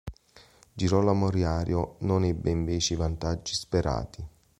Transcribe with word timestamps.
Girolamo 0.73 1.29
Riario 1.29 1.97
non 1.99 2.23
ebbe 2.23 2.49
invece 2.49 2.95
i 2.95 2.97
vantaggi 2.97 3.53
sperati. 3.53 4.27